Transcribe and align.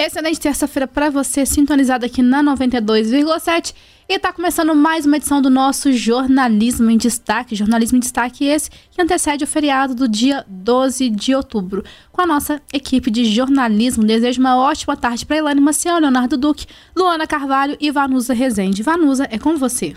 Excelente 0.00 0.38
terça-feira 0.38 0.86
para 0.86 1.10
você, 1.10 1.44
sintonizado 1.44 2.06
aqui 2.06 2.22
na 2.22 2.40
92,7. 2.40 3.74
E 4.08 4.14
está 4.14 4.32
começando 4.32 4.72
mais 4.72 5.04
uma 5.04 5.16
edição 5.16 5.42
do 5.42 5.50
nosso 5.50 5.92
Jornalismo 5.92 6.88
em 6.88 6.96
Destaque. 6.96 7.56
Jornalismo 7.56 7.96
em 7.96 8.00
Destaque 8.00 8.46
esse 8.46 8.70
que 8.70 9.02
antecede 9.02 9.42
o 9.42 9.46
feriado 9.46 9.96
do 9.96 10.06
dia 10.06 10.46
12 10.46 11.10
de 11.10 11.34
outubro. 11.34 11.84
Com 12.12 12.22
a 12.22 12.26
nossa 12.26 12.62
equipe 12.72 13.10
de 13.10 13.24
jornalismo, 13.24 14.04
desejo 14.04 14.38
uma 14.40 14.56
ótima 14.56 14.96
tarde 14.96 15.26
para 15.26 15.38
Elane 15.38 15.60
Maciel, 15.60 15.98
Leonardo 15.98 16.36
Duque, 16.36 16.66
Luana 16.96 17.26
Carvalho 17.26 17.76
e 17.80 17.90
Vanusa 17.90 18.32
Rezende. 18.32 18.84
Vanusa, 18.84 19.26
é 19.32 19.36
com 19.36 19.56
você. 19.56 19.96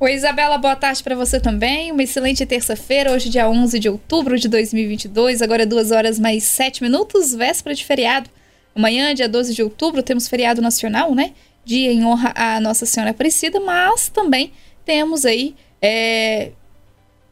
Oi, 0.00 0.14
Isabela, 0.14 0.56
boa 0.56 0.76
tarde 0.76 1.02
para 1.02 1.14
você 1.14 1.38
também. 1.38 1.92
Uma 1.92 2.04
excelente 2.04 2.46
terça-feira, 2.46 3.12
hoje, 3.12 3.28
dia 3.28 3.50
11 3.50 3.78
de 3.78 3.88
outubro 3.90 4.38
de 4.38 4.48
2022. 4.48 5.42
Agora, 5.42 5.66
duas 5.66 5.90
horas 5.90 6.18
mais 6.18 6.44
sete 6.44 6.82
minutos, 6.82 7.34
véspera 7.34 7.74
de 7.74 7.84
feriado. 7.84 8.30
Amanhã, 8.74 9.14
dia 9.14 9.28
12 9.28 9.54
de 9.54 9.62
outubro, 9.62 10.02
temos 10.02 10.28
feriado 10.28 10.62
nacional, 10.62 11.14
né? 11.14 11.32
Dia 11.64 11.92
em 11.92 12.04
honra 12.04 12.32
a 12.34 12.60
Nossa 12.60 12.86
Senhora 12.86 13.10
Aparecida, 13.10 13.60
mas 13.60 14.08
também 14.08 14.52
temos 14.84 15.24
aí 15.24 15.54
é, 15.82 16.52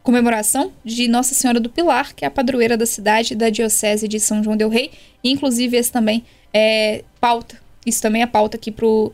comemoração 0.03 0.73
de 0.85 1.07
Nossa 1.09 1.35
Senhora 1.35 1.61
do 1.61 1.69
Pilar, 1.69 2.15
que 2.15 2.25
é 2.25 2.29
a 2.29 2.31
padroeira 2.31 2.77
da 2.77 2.87
cidade 2.87 3.35
da 3.35 3.51
Diocese 3.51 4.09
de 4.09 4.19
São 4.19 4.43
João 4.43 4.57
Del 4.57 4.69
Rei. 4.69 4.91
Inclusive, 5.23 5.77
esse 5.77 5.93
também 5.93 6.25
é 6.53 7.05
pauta. 7.21 7.61
Isso 7.85 8.01
também 8.01 8.23
é 8.23 8.27
pauta 8.27 8.57
aqui 8.57 8.71
pro 8.71 9.13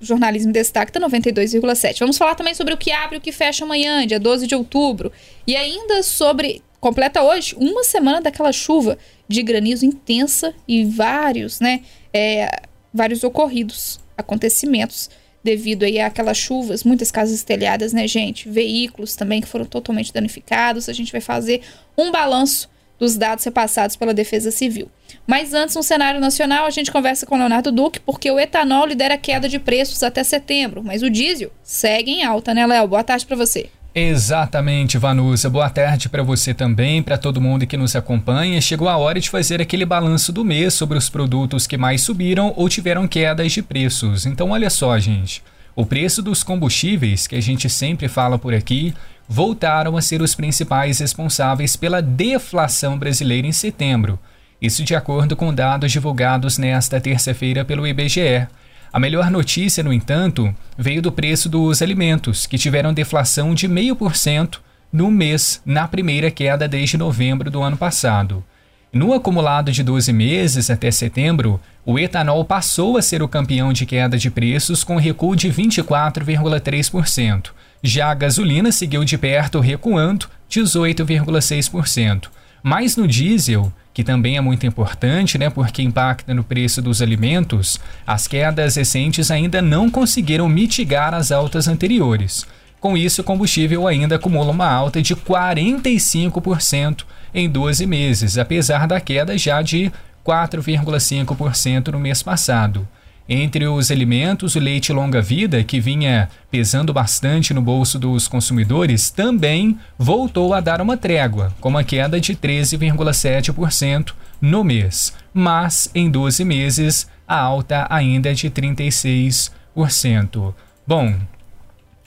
Jornalismo 0.00 0.52
Destaque 0.52 0.92
da 0.92 1.00
92,7. 1.00 1.98
Vamos 2.00 2.18
falar 2.18 2.34
também 2.34 2.54
sobre 2.54 2.74
o 2.74 2.76
que 2.76 2.92
abre 2.92 3.16
e 3.16 3.18
o 3.18 3.20
que 3.20 3.32
fecha 3.32 3.64
amanhã, 3.64 4.06
dia 4.06 4.20
12 4.20 4.46
de 4.46 4.54
outubro. 4.54 5.12
E 5.46 5.56
ainda 5.56 6.02
sobre. 6.02 6.62
Completa 6.80 7.22
hoje 7.22 7.56
uma 7.58 7.82
semana 7.82 8.20
daquela 8.20 8.52
chuva 8.52 8.96
de 9.26 9.42
granizo 9.42 9.84
intensa 9.84 10.54
e 10.66 10.84
vários, 10.84 11.60
né? 11.60 11.82
É, 12.12 12.62
vários 12.94 13.24
ocorridos, 13.24 13.98
acontecimentos 14.16 15.10
devido 15.42 15.84
aí 15.84 16.00
àquelas 16.00 16.36
chuvas, 16.36 16.84
muitas 16.84 17.10
casas 17.10 17.42
telhadas, 17.42 17.92
né, 17.92 18.06
gente? 18.06 18.48
Veículos 18.48 19.16
também 19.16 19.40
que 19.40 19.48
foram 19.48 19.64
totalmente 19.64 20.12
danificados. 20.12 20.88
A 20.88 20.92
gente 20.92 21.10
vai 21.10 21.20
fazer 21.20 21.62
um 21.96 22.10
balanço 22.10 22.68
dos 22.98 23.16
dados 23.16 23.44
repassados 23.44 23.96
pela 23.96 24.12
Defesa 24.12 24.50
Civil. 24.50 24.90
Mas 25.26 25.54
antes, 25.54 25.76
no 25.76 25.82
cenário 25.82 26.20
nacional, 26.20 26.66
a 26.66 26.70
gente 26.70 26.90
conversa 26.90 27.24
com 27.24 27.36
Leonardo 27.36 27.70
Duque, 27.70 28.00
porque 28.00 28.30
o 28.30 28.38
etanol 28.38 28.86
lidera 28.86 29.16
queda 29.16 29.48
de 29.48 29.58
preços 29.58 30.02
até 30.02 30.24
setembro, 30.24 30.82
mas 30.82 31.02
o 31.02 31.10
diesel 31.10 31.52
segue 31.62 32.10
em 32.10 32.24
alta, 32.24 32.52
né, 32.52 32.66
Léo? 32.66 32.88
Boa 32.88 33.04
tarde 33.04 33.24
para 33.24 33.36
você. 33.36 33.70
Exatamente, 34.00 34.96
Vanusa. 34.96 35.50
Boa 35.50 35.68
tarde 35.68 36.08
para 36.08 36.22
você 36.22 36.54
também, 36.54 37.02
para 37.02 37.18
todo 37.18 37.40
mundo 37.40 37.66
que 37.66 37.76
nos 37.76 37.96
acompanha. 37.96 38.60
Chegou 38.60 38.88
a 38.88 38.96
hora 38.96 39.18
de 39.18 39.28
fazer 39.28 39.60
aquele 39.60 39.84
balanço 39.84 40.32
do 40.32 40.44
mês 40.44 40.74
sobre 40.74 40.96
os 40.96 41.10
produtos 41.10 41.66
que 41.66 41.76
mais 41.76 42.02
subiram 42.02 42.52
ou 42.54 42.68
tiveram 42.68 43.08
quedas 43.08 43.50
de 43.50 43.60
preços. 43.60 44.24
Então, 44.24 44.50
olha 44.50 44.70
só, 44.70 44.96
gente. 45.00 45.42
O 45.74 45.84
preço 45.84 46.22
dos 46.22 46.44
combustíveis, 46.44 47.26
que 47.26 47.34
a 47.34 47.42
gente 47.42 47.68
sempre 47.68 48.06
fala 48.06 48.38
por 48.38 48.54
aqui, 48.54 48.94
voltaram 49.28 49.96
a 49.96 50.00
ser 50.00 50.22
os 50.22 50.32
principais 50.32 51.00
responsáveis 51.00 51.74
pela 51.74 52.00
deflação 52.00 52.96
brasileira 52.96 53.48
em 53.48 53.52
setembro. 53.52 54.16
Isso 54.62 54.84
de 54.84 54.94
acordo 54.94 55.34
com 55.34 55.52
dados 55.52 55.90
divulgados 55.90 56.56
nesta 56.56 57.00
terça-feira 57.00 57.64
pelo 57.64 57.84
IBGE. 57.84 58.46
A 58.92 58.98
melhor 58.98 59.30
notícia, 59.30 59.84
no 59.84 59.92
entanto, 59.92 60.54
veio 60.76 61.00
do 61.02 61.12
preço 61.12 61.48
dos 61.48 61.82
alimentos, 61.82 62.46
que 62.46 62.56
tiveram 62.56 62.94
deflação 62.94 63.54
de 63.54 63.68
0,5% 63.68 64.58
no 64.92 65.10
mês, 65.10 65.60
na 65.66 65.86
primeira 65.86 66.30
queda 66.30 66.66
desde 66.66 66.96
novembro 66.96 67.50
do 67.50 67.62
ano 67.62 67.76
passado. 67.76 68.42
No 68.90 69.12
acumulado 69.12 69.70
de 69.70 69.82
12 69.82 70.10
meses 70.14 70.70
até 70.70 70.90
setembro, 70.90 71.60
o 71.84 71.98
etanol 71.98 72.42
passou 72.42 72.96
a 72.96 73.02
ser 73.02 73.22
o 73.22 73.28
campeão 73.28 73.70
de 73.70 73.84
queda 73.84 74.16
de 74.16 74.30
preços 74.30 74.82
com 74.82 74.96
recuo 74.96 75.36
de 75.36 75.50
24,3%. 75.50 77.50
Já 77.82 78.10
a 78.10 78.14
gasolina 78.14 78.72
seguiu 78.72 79.04
de 79.04 79.18
perto, 79.18 79.60
recuando 79.60 80.26
18,6%. 80.50 82.30
Mas 82.62 82.96
no 82.96 83.06
diesel, 83.06 83.72
que 83.94 84.04
também 84.04 84.36
é 84.36 84.40
muito 84.40 84.66
importante, 84.66 85.38
né, 85.38 85.50
porque 85.50 85.82
impacta 85.82 86.32
no 86.32 86.44
preço 86.44 86.80
dos 86.80 87.02
alimentos, 87.02 87.80
as 88.06 88.26
quedas 88.26 88.76
recentes 88.76 89.30
ainda 89.30 89.60
não 89.60 89.90
conseguiram 89.90 90.48
mitigar 90.48 91.14
as 91.14 91.32
altas 91.32 91.66
anteriores. 91.66 92.46
Com 92.80 92.96
isso, 92.96 93.22
o 93.22 93.24
combustível 93.24 93.88
ainda 93.88 94.16
acumula 94.16 94.52
uma 94.52 94.70
alta 94.70 95.02
de 95.02 95.16
45% 95.16 97.04
em 97.34 97.48
12 97.48 97.86
meses, 97.86 98.38
apesar 98.38 98.86
da 98.86 99.00
queda 99.00 99.36
já 99.36 99.60
de 99.62 99.90
4,5% 100.24 101.88
no 101.88 101.98
mês 101.98 102.22
passado. 102.22 102.86
Entre 103.28 103.66
os 103.66 103.90
alimentos, 103.90 104.54
o 104.54 104.58
leite 104.58 104.90
longa-vida, 104.90 105.62
que 105.62 105.78
vinha 105.78 106.30
pesando 106.50 106.94
bastante 106.94 107.52
no 107.52 107.60
bolso 107.60 107.98
dos 107.98 108.26
consumidores, 108.26 109.10
também 109.10 109.78
voltou 109.98 110.54
a 110.54 110.60
dar 110.60 110.80
uma 110.80 110.96
trégua, 110.96 111.52
com 111.60 111.68
uma 111.68 111.84
queda 111.84 112.18
de 112.18 112.34
13,7% 112.34 114.14
no 114.40 114.64
mês. 114.64 115.12
Mas, 115.34 115.90
em 115.94 116.10
12 116.10 116.42
meses, 116.42 117.06
a 117.26 117.38
alta 117.38 117.86
ainda 117.90 118.30
é 118.30 118.34
de 118.34 118.48
36%. 118.48 120.54
Bom, 120.86 121.14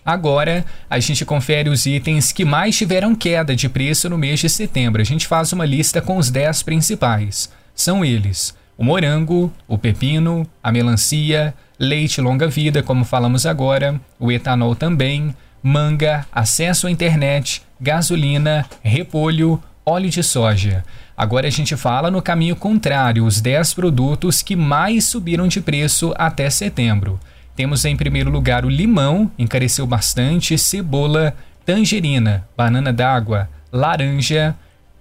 Agora, 0.03 0.65
a 0.89 0.99
gente 0.99 1.23
confere 1.23 1.69
os 1.69 1.85
itens 1.85 2.31
que 2.31 2.43
mais 2.43 2.75
tiveram 2.75 3.13
queda 3.13 3.55
de 3.55 3.69
preço 3.69 4.09
no 4.09 4.17
mês 4.17 4.39
de 4.39 4.49
setembro. 4.49 4.99
A 4.99 5.05
gente 5.05 5.27
faz 5.27 5.53
uma 5.53 5.63
lista 5.63 6.01
com 6.01 6.17
os 6.17 6.31
10 6.31 6.63
principais. 6.63 7.51
São 7.75 8.03
eles: 8.03 8.55
o 8.81 8.83
morango, 8.83 9.53
o 9.67 9.77
pepino, 9.77 10.43
a 10.63 10.71
melancia, 10.71 11.53
leite 11.77 12.19
longa-vida, 12.19 12.81
como 12.81 13.05
falamos 13.05 13.45
agora, 13.45 14.01
o 14.19 14.31
etanol 14.31 14.73
também, 14.75 15.35
manga, 15.61 16.25
acesso 16.31 16.87
à 16.87 16.91
internet, 16.91 17.61
gasolina, 17.79 18.65
repolho, 18.81 19.61
óleo 19.85 20.09
de 20.09 20.23
soja. 20.23 20.83
Agora 21.15 21.45
a 21.45 21.51
gente 21.51 21.75
fala 21.75 22.09
no 22.09 22.23
caminho 22.23 22.55
contrário, 22.55 23.23
os 23.23 23.39
10 23.39 23.75
produtos 23.75 24.41
que 24.41 24.55
mais 24.55 25.05
subiram 25.05 25.47
de 25.47 25.61
preço 25.61 26.11
até 26.17 26.49
setembro. 26.49 27.19
Temos 27.55 27.85
em 27.85 27.95
primeiro 27.95 28.31
lugar 28.31 28.65
o 28.65 28.69
limão, 28.69 29.29
encareceu 29.37 29.85
bastante, 29.85 30.57
cebola, 30.57 31.35
tangerina, 31.63 32.47
banana 32.57 32.91
d'água, 32.91 33.47
laranja, 33.71 34.55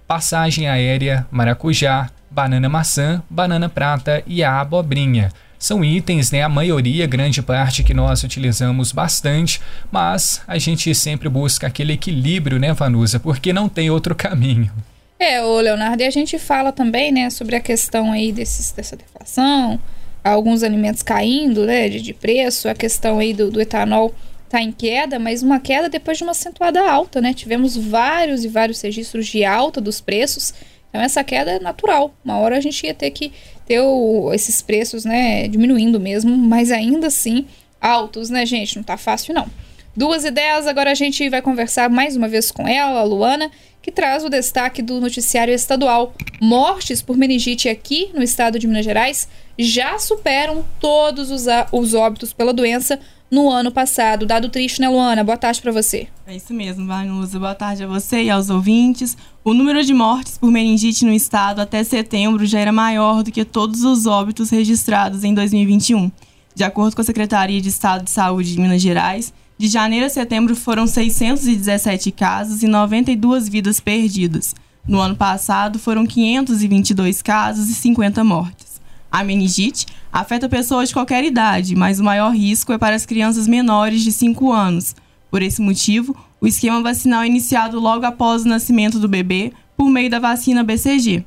passagem 0.07 0.69
aérea, 0.69 1.25
maracujá, 1.31 2.11
banana 2.31 2.69
maçã, 2.69 3.21
banana 3.29 3.67
prata 3.67 4.23
e 4.25 4.41
a 4.43 4.61
abobrinha. 4.61 5.29
São 5.59 5.83
itens, 5.83 6.31
né, 6.31 6.41
a 6.41 6.49
maioria, 6.49 7.05
grande 7.05 7.41
parte 7.41 7.83
que 7.83 7.93
nós 7.93 8.23
utilizamos 8.23 8.91
bastante, 8.91 9.61
mas 9.91 10.41
a 10.47 10.57
gente 10.57 10.95
sempre 10.95 11.29
busca 11.29 11.67
aquele 11.67 11.93
equilíbrio, 11.93 12.57
né, 12.57 12.73
Vanusa, 12.73 13.19
porque 13.19 13.53
não 13.53 13.69
tem 13.69 13.91
outro 13.91 14.15
caminho. 14.15 14.71
É, 15.19 15.43
o 15.43 15.59
Leonardo, 15.59 16.01
e 16.01 16.05
a 16.07 16.09
gente 16.09 16.39
fala 16.39 16.71
também, 16.71 17.11
né, 17.11 17.29
sobre 17.29 17.55
a 17.55 17.59
questão 17.59 18.11
aí 18.11 18.31
desses, 18.31 18.71
dessa 18.71 18.95
deflação, 18.95 19.79
alguns 20.23 20.63
alimentos 20.63 21.03
caindo, 21.03 21.65
né, 21.65 21.89
de, 21.89 22.01
de 22.01 22.13
preço, 22.13 22.67
a 22.67 22.73
questão 22.73 23.19
aí 23.19 23.31
do, 23.31 23.51
do 23.51 23.61
etanol 23.61 24.15
está 24.45 24.61
em 24.61 24.71
queda, 24.71 25.19
mas 25.19 25.43
uma 25.43 25.59
queda 25.59 25.87
depois 25.87 26.17
de 26.17 26.23
uma 26.23 26.31
acentuada 26.31 26.81
alta, 26.89 27.21
né? 27.21 27.33
Tivemos 27.33 27.77
vários 27.77 28.43
e 28.43 28.49
vários 28.49 28.81
registros 28.81 29.27
de 29.27 29.45
alta 29.45 29.79
dos 29.79 30.01
preços 30.01 30.53
então 30.91 31.01
essa 31.01 31.23
queda 31.23 31.51
é 31.51 31.59
natural. 31.59 32.13
Uma 32.23 32.37
hora 32.37 32.57
a 32.57 32.61
gente 32.61 32.85
ia 32.85 32.93
ter 32.93 33.09
que 33.11 33.31
ter 33.65 33.79
o, 33.79 34.31
esses 34.33 34.61
preços, 34.61 35.05
né, 35.05 35.47
diminuindo 35.47 35.99
mesmo, 35.99 36.37
mas 36.37 36.69
ainda 36.69 37.07
assim 37.07 37.47
altos, 37.79 38.29
né, 38.29 38.45
gente? 38.45 38.75
Não 38.75 38.83
tá 38.83 38.97
fácil 38.97 39.33
não. 39.33 39.49
Duas 39.95 40.23
ideias, 40.23 40.67
agora 40.67 40.91
a 40.91 40.95
gente 40.95 41.27
vai 41.29 41.41
conversar 41.41 41.89
mais 41.89 42.15
uma 42.15 42.27
vez 42.27 42.51
com 42.51 42.67
ela, 42.67 42.99
a 42.99 43.03
Luana, 43.03 43.49
que 43.81 43.91
traz 43.91 44.23
o 44.23 44.29
destaque 44.29 44.81
do 44.81 45.01
noticiário 45.01 45.53
estadual. 45.53 46.13
Mortes 46.41 47.01
por 47.01 47.17
meningite 47.17 47.67
aqui 47.67 48.09
no 48.13 48.21
estado 48.21 48.59
de 48.59 48.67
Minas 48.67 48.85
Gerais 48.85 49.27
já 49.57 49.97
superam 49.97 50.65
todos 50.79 51.31
os, 51.31 51.45
os 51.71 51.93
óbitos 51.93 52.33
pela 52.33 52.53
doença 52.53 52.99
no 53.31 53.49
ano 53.49 53.71
passado. 53.71 54.25
Dado 54.25 54.49
triste, 54.49 54.81
né, 54.81 54.89
Luana? 54.89 55.23
Boa 55.23 55.37
tarde 55.37 55.61
para 55.61 55.71
você. 55.71 56.09
É 56.27 56.35
isso 56.35 56.53
mesmo, 56.53 56.85
Vanusa. 56.85 57.39
Boa 57.39 57.55
tarde 57.55 57.85
a 57.85 57.87
você 57.87 58.23
e 58.23 58.29
aos 58.29 58.49
ouvintes. 58.49 59.17
O 59.43 59.53
número 59.53 59.81
de 59.83 59.93
mortes 59.93 60.37
por 60.37 60.51
meningite 60.51 61.05
no 61.05 61.13
estado 61.13 61.61
até 61.61 61.81
setembro 61.83 62.45
já 62.45 62.59
era 62.59 62.73
maior 62.73 63.23
do 63.23 63.31
que 63.31 63.45
todos 63.45 63.83
os 63.83 64.05
óbitos 64.05 64.49
registrados 64.49 65.23
em 65.23 65.33
2021. 65.33 66.11
De 66.53 66.65
acordo 66.65 66.93
com 66.93 67.01
a 67.01 67.05
Secretaria 67.05 67.61
de 67.61 67.69
Estado 67.69 68.03
de 68.03 68.11
Saúde 68.11 68.53
de 68.53 68.59
Minas 68.59 68.81
Gerais, 68.81 69.33
de 69.57 69.67
janeiro 69.67 70.05
a 70.05 70.09
setembro 70.09 70.55
foram 70.55 70.85
617 70.85 72.11
casos 72.11 72.61
e 72.61 72.67
92 72.67 73.47
vidas 73.47 73.79
perdidas. 73.79 74.53
No 74.85 74.99
ano 74.99 75.15
passado, 75.15 75.79
foram 75.79 76.05
522 76.05 77.21
casos 77.21 77.69
e 77.69 77.73
50 77.73 78.23
mortes. 78.23 78.70
A 79.11 79.25
meningite 79.25 79.85
afeta 80.11 80.47
pessoas 80.47 80.87
de 80.87 80.95
qualquer 80.95 81.23
idade, 81.25 81.75
mas 81.75 81.99
o 81.99 82.03
maior 82.03 82.33
risco 82.33 82.71
é 82.71 82.77
para 82.77 82.95
as 82.95 83.05
crianças 83.05 83.45
menores 83.45 84.01
de 84.01 84.11
5 84.11 84.51
anos. 84.51 84.95
Por 85.29 85.41
esse 85.41 85.61
motivo, 85.61 86.15
o 86.39 86.47
esquema 86.47 86.81
vacinal 86.81 87.23
é 87.23 87.27
iniciado 87.27 87.79
logo 87.79 88.05
após 88.05 88.43
o 88.43 88.47
nascimento 88.47 88.99
do 88.99 89.09
bebê 89.09 89.51
por 89.75 89.89
meio 89.89 90.09
da 90.09 90.19
vacina 90.19 90.63
BCG. 90.63 91.25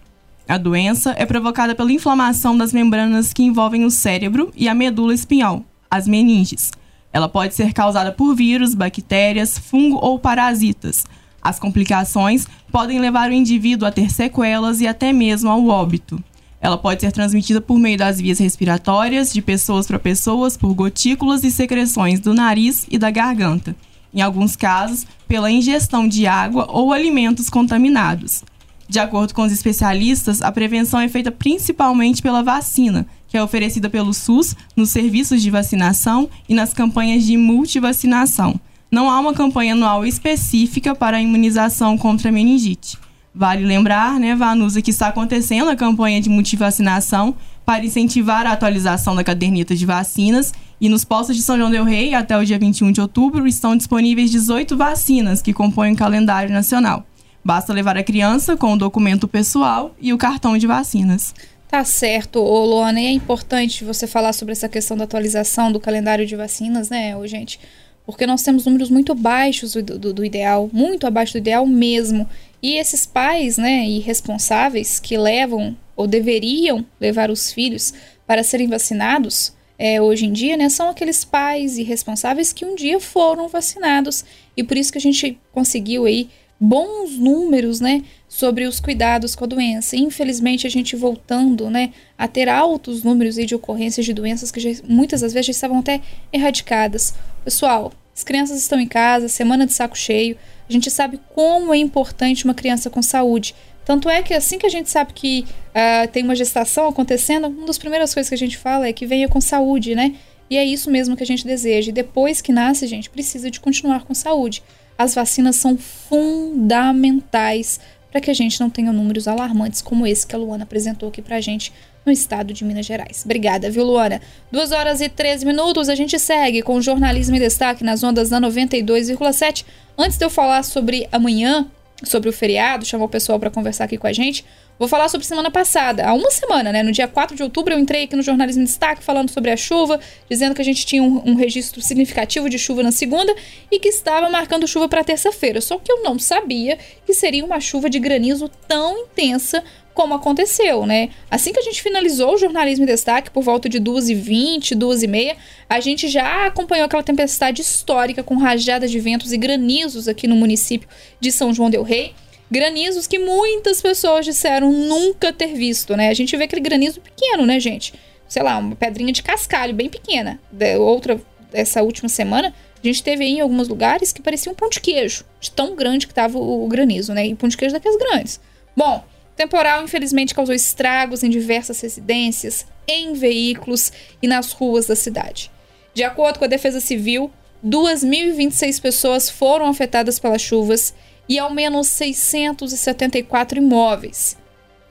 A 0.49 0.57
doença 0.57 1.15
é 1.17 1.27
provocada 1.27 1.75
pela 1.75 1.93
inflamação 1.93 2.57
das 2.57 2.73
membranas 2.73 3.33
que 3.33 3.43
envolvem 3.43 3.85
o 3.85 3.91
cérebro 3.91 4.51
e 4.57 4.69
a 4.69 4.75
medula 4.75 5.15
espinhal, 5.15 5.63
as 5.91 6.09
meninges. 6.09 6.71
Ela 7.13 7.29
pode 7.29 7.55
ser 7.55 7.73
causada 7.73 8.13
por 8.13 8.35
vírus, 8.35 8.75
bactérias, 8.75 9.59
fungo 9.59 9.97
ou 9.97 10.19
parasitas. 10.19 11.07
As 11.41 11.59
complicações 11.59 12.47
podem 12.73 12.99
levar 12.99 13.31
o 13.31 13.35
indivíduo 13.35 13.87
a 13.87 13.93
ter 13.93 14.11
sequelas 14.11 14.81
e 14.81 14.87
até 14.87 15.13
mesmo 15.13 15.51
ao 15.51 15.67
óbito. 15.67 16.23
Ela 16.65 16.79
pode 16.79 17.03
ser 17.03 17.13
transmitida 17.13 17.61
por 17.61 17.79
meio 17.79 17.99
das 17.99 18.19
vias 18.19 18.39
respiratórias, 18.39 19.35
de 19.35 19.43
pessoas 19.43 19.87
para 19.87 19.99
pessoas, 19.99 20.57
por 20.57 20.73
gotículas 20.73 21.45
e 21.45 21.51
secreções 21.51 22.21
do 22.21 22.33
nariz 22.33 22.87
e 22.91 22.97
da 22.97 23.11
garganta. 23.11 23.77
Em 24.15 24.23
alguns 24.23 24.57
casos, 24.57 25.07
pela 25.29 25.51
ingestão 25.51 26.09
de 26.09 26.27
água 26.27 26.67
ou 26.71 26.91
alimentos 26.91 27.51
contaminados. 27.51 28.43
De 28.89 28.99
acordo 28.99 29.35
com 29.35 29.43
os 29.43 29.53
especialistas, 29.53 30.41
a 30.41 30.51
prevenção 30.51 31.01
é 31.01 31.07
feita 31.07 31.31
principalmente 31.31 32.23
pela 32.23 32.43
vacina, 32.43 33.07
que 33.29 33.37
é 33.37 33.43
oferecida 33.43 33.91
pelo 33.91 34.15
SUS 34.15 34.57
nos 34.75 34.89
serviços 34.89 35.43
de 35.43 35.51
vacinação 35.51 36.31
e 36.49 36.55
nas 36.55 36.73
campanhas 36.73 37.25
de 37.25 37.37
multivacinação. 37.37 38.59
Não 38.91 39.11
há 39.11 39.21
uma 39.21 39.35
campanha 39.35 39.75
anual 39.75 40.07
específica 40.07 40.95
para 40.95 41.19
a 41.19 41.23
imunização 41.23 41.99
contra 41.99 42.31
a 42.31 42.33
meningite. 42.33 42.97
Vale 43.35 43.65
lembrar, 43.65 44.21
né, 44.21 44.37
Vanusa, 44.37 44.81
que 44.81 44.91
está 44.91 45.09
acontecendo 45.09 45.69
a 45.69 45.75
campanha 45.75 46.21
de 46.21 46.31
multivacinação 46.31 47.35
para 47.65 47.85
incentivar 47.85 48.47
a 48.47 48.53
atualização 48.53 49.17
da 49.17 49.25
caderneta 49.25 49.75
de 49.75 49.85
vacinas 49.85 50.53
e 50.81 50.89
nos 50.89 51.05
postos 51.05 51.35
de 51.35 51.43
São 51.43 51.57
João 51.57 51.71
del 51.71 51.85
Rei, 51.85 52.15
até 52.15 52.39
o 52.39 52.45
dia 52.45 52.59
21 52.59 52.93
de 52.93 53.01
outubro, 53.01 53.47
estão 53.49 53.77
disponíveis 53.77 54.31
18 54.31 54.77
vacinas 54.77 55.43
que 55.43 55.53
compõem 55.53 55.95
o 55.95 55.97
calendário 55.97 56.53
nacional. 56.53 57.05
Basta 57.45 57.73
levar 57.73 57.97
a 57.97 58.05
criança 58.05 58.57
com 58.57 58.73
o 58.73 58.79
documento 58.79 59.27
pessoal 59.27 59.95
e 60.01 60.13
o 60.13 60.19
cartão 60.19 60.57
de 60.57 60.67
vacinas. 60.67 61.35
Tá 61.69 61.85
certo, 61.85 62.39
ô 62.39 62.65
Luana, 62.65 63.01
e 63.01 63.07
é 63.07 63.11
importante 63.11 63.85
você 63.85 64.07
falar 64.07 64.33
sobre 64.33 64.53
essa 64.53 64.69
questão 64.69 64.97
da 64.97 65.05
atualização 65.05 65.73
do 65.73 65.81
calendário 65.81 66.25
de 66.25 66.37
vacinas, 66.37 66.89
né, 66.89 67.17
ô, 67.17 67.27
gente? 67.27 67.59
Porque 68.07 68.27
nós 68.27 68.43
temos 68.43 68.67
números 68.67 68.91
muito 68.91 69.15
baixos 69.15 69.73
do, 69.73 69.83
do, 69.83 70.13
do 70.13 70.25
ideal, 70.25 70.71
muito 70.73 71.07
abaixo 71.07 71.33
do 71.33 71.39
ideal 71.39 71.67
mesmo. 71.67 72.29
E 72.65 72.79
esses 72.79 73.05
pais, 73.05 73.59
né, 73.59 73.87
irresponsáveis 73.87 74.99
que 74.99 75.19
levam 75.19 75.77
ou 75.95 76.07
deveriam 76.07 76.83
levar 76.99 77.31
os 77.31 77.53
filhos 77.53 77.93
para 78.27 78.43
serem 78.43 78.69
vacinados, 78.69 79.53
é, 79.79 80.01
hoje 80.01 80.25
em 80.25 80.33
dia, 80.33 80.57
né, 80.57 80.71
são 80.71 80.89
aqueles 80.89 81.27
pais 81.27 81.77
irresponsáveis 81.77 82.55
que 82.55 82.65
um 82.65 82.75
dia 82.75 82.99
foram 82.99 83.49
vacinados. 83.49 84.25
E 84.57 84.65
por 84.65 84.79
isso 84.79 84.91
que 84.91 84.97
a 84.97 85.01
gente 85.01 85.39
conseguiu 85.53 86.07
aí 86.07 86.31
bons 86.59 87.19
números, 87.19 87.83
né, 87.83 88.03
sobre 88.27 88.65
os 88.65 88.81
cuidados 88.81 89.35
com 89.35 89.45
a 89.45 89.49
doença. 89.49 89.95
Infelizmente, 89.95 90.67
a 90.67 90.71
gente 90.71 90.97
voltando, 90.97 91.69
né, 91.69 91.93
a 92.17 92.27
ter 92.27 92.49
altos 92.49 93.03
números 93.03 93.37
aí 93.37 93.45
de 93.45 93.55
ocorrências 93.55 94.07
de 94.07 94.15
doenças 94.15 94.51
que 94.51 94.59
já, 94.59 94.71
muitas 94.89 95.21
das 95.21 95.35
vezes 95.35 95.49
já 95.49 95.51
estavam 95.51 95.81
até 95.81 96.01
erradicadas. 96.33 97.13
Pessoal, 97.45 97.93
as 98.17 98.25
crianças 98.25 98.59
estão 98.59 98.81
em 98.81 98.89
casa, 98.89 99.29
semana 99.29 99.67
de 99.67 99.75
saco 99.75 99.99
cheio. 99.99 100.39
A 100.69 100.73
gente 100.73 100.91
sabe 100.91 101.21
como 101.35 101.75
é 101.75 101.77
importante 101.77 102.45
uma 102.45 102.55
criança 102.55 102.89
com 102.89 103.03
saúde. 103.03 103.55
Tanto 103.85 104.09
é 104.09 104.23
que 104.23 104.33
assim 104.33 104.59
que 104.59 104.67
a 104.67 104.71
gente 104.71 104.91
sabe 104.91 105.13
que 105.13 105.45
uh, 105.71 106.09
tem 106.11 106.25
uma 106.25 106.35
gestação 106.35 106.89
acontecendo, 106.89 107.49
uma 107.49 107.67
das 107.67 107.79
primeiras 107.79 108.15
coisas 108.15 108.29
que 108.29 108.35
a 108.35 108.39
gente 108.39 108.57
fala 108.57 108.87
é 108.87 108.93
que 108.93 109.07
venha 109.07 109.29
com 109.29 109.41
saúde, 109.41 109.95
né? 109.95 110.15
E 110.49 110.57
é 110.57 110.65
isso 110.65 110.91
mesmo 110.91 111.17
que 111.17 111.23
a 111.23 111.27
gente 111.27 111.47
deseja. 111.47 111.91
E 111.91 111.93
depois 111.93 112.41
que 112.41 112.53
nasce, 112.53 112.85
a 112.85 112.89
gente 112.89 113.11
precisa 113.11 113.51
de 113.51 113.61
continuar 113.61 114.05
com 114.05 114.15
saúde 114.15 114.63
as 114.97 115.15
vacinas 115.15 115.57
são 115.57 115.77
fundamentais 115.77 117.81
para 118.15 118.21
que 118.21 118.31
a 118.31 118.35
gente 118.35 118.61
não 118.61 118.71
tenha 118.71 118.93
números 118.93 119.27
alarmantes 119.27 119.83
como 119.83 120.07
esse 120.07 120.25
que 120.25 120.37
a 120.37 120.39
Luana 120.39 120.63
apresentou 120.63 121.09
aqui 121.09 121.21
para 121.21 121.35
a 121.35 121.41
gente 121.41 121.73
no 122.07 122.13
estado 122.13 122.55
de 122.55 122.65
Minas 122.65 122.87
Gerais. 122.87 123.23
Obrigada, 123.25 123.69
viu, 123.69 123.83
Luana? 123.83 124.21
2 124.53 124.71
horas 124.71 125.01
e 125.01 125.09
13 125.09 125.45
minutos, 125.45 125.89
a 125.89 125.97
gente 125.97 126.17
segue 126.17 126.63
com 126.63 126.77
o 126.77 126.81
jornalismo 126.81 127.35
em 127.35 127.41
destaque 127.41 127.83
nas 127.83 128.05
ondas 128.05 128.31
da 128.31 128.41
92,7. 128.41 129.65
Antes 129.99 130.17
de 130.17 130.25
eu 130.25 130.31
falar 130.31 130.63
sobre 130.63 131.09
amanhã, 131.11 131.67
sobre 132.02 132.29
o 132.29 132.32
feriado, 132.32 132.85
chamou 132.85 133.06
o 133.06 133.11
pessoal 133.11 133.38
para 133.38 133.50
conversar 133.50 133.85
aqui 133.85 133.96
com 133.96 134.06
a 134.06 134.12
gente. 134.12 134.44
Vou 134.76 134.88
falar 134.88 135.08
sobre 135.08 135.25
semana 135.25 135.52
passada, 135.52 136.05
há 136.05 136.12
uma 136.12 136.32
semana, 136.32 136.73
né? 136.73 136.82
No 136.82 136.91
dia 136.91 137.06
4 137.06 137.37
de 137.37 137.43
outubro, 137.44 137.73
eu 137.73 137.79
entrei 137.79 138.05
aqui 138.05 138.17
no 138.17 138.23
Jornalismo 138.23 138.62
em 138.62 138.64
Destaque 138.64 139.05
falando 139.05 139.31
sobre 139.31 139.52
a 139.52 139.56
chuva, 139.56 140.00
dizendo 140.29 140.52
que 140.52 140.61
a 140.61 140.64
gente 140.64 140.85
tinha 140.85 141.00
um, 141.00 141.23
um 141.25 141.35
registro 141.37 141.81
significativo 141.81 142.50
de 142.50 142.58
chuva 142.58 142.82
na 142.82 142.91
segunda 142.91 143.32
e 143.70 143.79
que 143.79 143.88
estava 143.88 144.29
marcando 144.29 144.67
chuva 144.67 144.88
para 144.88 145.05
terça-feira. 145.05 145.61
Só 145.61 145.79
que 145.79 145.93
eu 145.93 146.02
não 146.02 146.19
sabia 146.19 146.76
que 147.06 147.14
seria 147.14 147.44
uma 147.44 147.61
chuva 147.61 147.88
de 147.88 148.00
granizo 148.00 148.50
tão 148.67 148.99
intensa 148.99 149.62
como 149.94 150.12
aconteceu, 150.12 150.85
né? 150.85 151.11
Assim 151.31 151.52
que 151.52 151.61
a 151.61 151.62
gente 151.62 151.81
finalizou 151.81 152.35
o 152.35 152.37
jornalismo 152.37 152.85
em 152.85 152.87
destaque, 152.87 153.31
por 153.31 153.43
volta 153.43 153.69
de 153.69 153.81
2h20, 153.81 154.76
2h30, 154.76 155.37
a 155.70 155.81
gente 155.81 156.08
já 156.08 156.46
acompanhou 156.46 156.87
aquela 156.87 157.02
tempestade 157.02 157.62
histórica 157.62 158.23
com 158.23 158.37
rajadas 158.37 158.91
de 158.91 158.99
ventos 158.99 159.32
e 159.32 159.38
granizos 159.38 160.08
aqui 160.08 160.26
no 160.26 160.35
município 160.35 160.88
de 161.20 161.31
São 161.31 161.55
João 161.55 161.70
Del 161.70 161.85
Rei. 161.85 162.12
Granizos 162.50 163.06
que 163.06 163.19
muitas 163.19 163.81
pessoas 163.81 164.25
disseram 164.26 164.70
nunca 164.70 165.32
ter 165.32 165.55
visto, 165.55 165.96
né? 165.96 166.08
A 166.08 166.14
gente 166.14 166.37
vê 166.37 166.44
aquele 166.44 166.61
granizo 166.61 167.00
pequeno, 167.00 167.46
né, 167.46 167.58
gente? 167.61 167.94
Sei 168.29 168.43
lá, 168.43 168.58
uma 168.58 168.75
pedrinha 168.75 169.12
de 169.12 169.23
cascalho 169.23 169.73
bem 169.73 169.88
pequena. 169.88 170.41
De 170.50 170.76
outra, 170.76 171.20
essa 171.52 171.82
última 171.82 172.08
semana, 172.08 172.52
a 172.82 172.87
gente 172.87 173.02
teve 173.02 173.25
aí 173.25 173.32
em 173.35 173.41
alguns 173.41 173.69
lugares 173.69 174.12
que 174.12 174.20
parecia 174.20 174.50
um 174.50 174.55
pão 174.55 174.69
de 174.69 174.81
queijo, 174.81 175.25
de 175.41 175.50
tão 175.52 175.75
grande 175.75 176.06
que 176.06 176.12
estava 176.12 176.37
o, 176.37 176.64
o 176.64 176.69
granizo, 176.69 177.14
né? 177.14 177.26
E 177.26 177.35
pão 177.35 177.49
de 177.49 177.56
queijo 177.56 177.73
daqueles 177.73 177.96
grandes. 177.96 178.41
Bom, 178.76 179.05
temporal 179.37 179.83
infelizmente 179.83 180.35
causou 180.35 180.55
estragos 180.55 181.23
em 181.23 181.31
diversas 181.31 181.81
residências, 181.81 182.67
em 182.87 183.15
veículos 183.15 183.93
e 184.23 184.29
nas 184.29 184.53
ruas 184.53 184.87
da 184.87 184.97
cidade. 184.97 185.51
De 185.93 186.03
acordo 186.03 186.39
com 186.39 186.45
a 186.45 186.49
Defesa 186.49 186.81
Civil, 186.81 187.31
2.026 187.65 188.81
pessoas 188.81 189.31
foram 189.31 189.67
afetadas 189.67 190.19
pelas 190.19 190.43
chuvas 190.43 190.95
e 191.29 191.39
ao 191.39 191.51
menos 191.51 191.87
674 191.89 193.59
imóveis. 193.59 194.37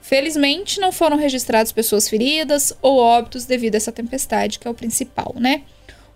Felizmente, 0.00 0.80
não 0.80 0.92
foram 0.92 1.16
registradas 1.16 1.72
pessoas 1.72 2.08
feridas 2.08 2.76
ou 2.82 2.98
óbitos 2.98 3.46
devido 3.46 3.74
a 3.74 3.78
essa 3.78 3.92
tempestade, 3.92 4.58
que 4.58 4.68
é 4.68 4.70
o 4.70 4.74
principal, 4.74 5.34
né? 5.38 5.62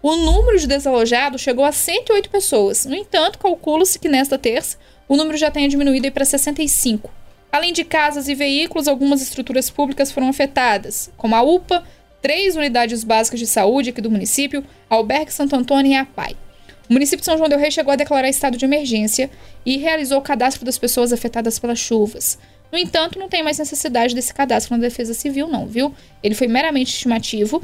O 0.03 0.15
número 0.15 0.59
de 0.59 0.67
desalojados 0.67 1.41
chegou 1.41 1.65
a 1.65 1.73
108 1.73 2.29
pessoas. 2.29 2.85
No 2.85 2.95
entanto, 2.95 3.39
calcula-se 3.39 3.99
que 3.99 4.09
nesta 4.09 4.39
terça 4.39 4.77
o 5.09 5.17
número 5.17 5.39
já 5.39 5.51
tenha 5.51 5.69
diminuído 5.69 6.11
para 6.13 6.25
65. 6.25 7.11
Além 7.51 7.73
de 7.73 7.85
casas 7.85 8.29
e 8.29 8.35
veículos, 8.35 8.89
algumas 8.89 9.23
estruturas 9.23 9.71
públicas 9.71 10.13
foram 10.13 10.29
afetadas, 10.29 11.11
como 11.17 11.35
a 11.35 11.43
UPA, 11.43 11.83
três 12.21 12.57
unidades 12.57 13.05
básicas 13.05 13.41
de 13.41 13.47
saúde 13.47 13.91
aqui 13.91 14.01
do 14.01 14.11
município, 14.11 14.65
Albergue 14.89 15.33
Santo 15.33 15.57
Antônio 15.57 15.93
e 15.93 15.97
a 15.97 16.05
PAI. 16.05 16.37
O 16.89 16.93
município 16.93 17.21
de 17.21 17.27
São 17.27 17.37
João 17.37 17.49
del 17.49 17.59
Rei 17.59 17.71
chegou 17.71 17.93
a 17.93 17.97
declarar 17.97 18.29
estado 18.29 18.57
de 18.57 18.65
emergência 18.65 19.31
e 19.65 19.77
realizou 19.77 20.19
o 20.19 20.23
cadastro 20.23 20.65
das 20.65 20.79
pessoas 20.79 21.13
afetadas 21.13 21.59
pelas 21.59 21.79
chuvas. 21.79 22.39
No 22.73 22.79
entanto, 22.79 23.19
não 23.19 23.29
tem 23.29 23.43
mais 23.43 23.59
necessidade 23.59 24.15
desse 24.15 24.33
cadastro 24.33 24.77
na 24.77 24.83
Defesa 24.83 25.15
Civil, 25.15 25.49
não, 25.49 25.67
viu? 25.67 25.95
Ele 26.23 26.35
foi 26.35 26.49
meramente 26.49 26.93
estimativo. 26.93 27.63